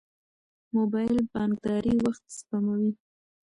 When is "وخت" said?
2.05-2.23